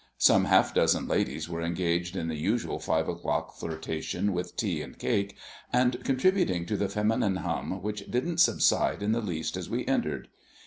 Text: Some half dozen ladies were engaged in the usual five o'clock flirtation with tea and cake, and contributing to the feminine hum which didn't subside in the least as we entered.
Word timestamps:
Some 0.17 0.45
half 0.45 0.73
dozen 0.73 1.07
ladies 1.07 1.47
were 1.47 1.61
engaged 1.61 2.15
in 2.15 2.27
the 2.27 2.35
usual 2.35 2.79
five 2.79 3.07
o'clock 3.07 3.53
flirtation 3.57 4.33
with 4.33 4.55
tea 4.55 4.81
and 4.81 4.97
cake, 4.97 5.37
and 5.71 6.03
contributing 6.03 6.65
to 6.65 6.75
the 6.75 6.89
feminine 6.89 7.35
hum 7.35 7.83
which 7.83 8.09
didn't 8.09 8.39
subside 8.39 9.03
in 9.03 9.11
the 9.11 9.21
least 9.21 9.55
as 9.55 9.69
we 9.69 9.85
entered. 9.85 10.29